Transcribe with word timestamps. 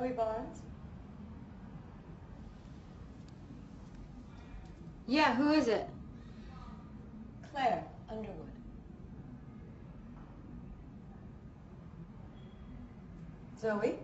Zoe 0.00 0.12
Bonds. 0.12 0.60
Yeah, 5.06 5.34
who 5.34 5.52
is 5.52 5.68
it? 5.68 5.86
Claire 7.52 7.84
Underwood. 8.08 8.36
Zoe? 13.60 13.98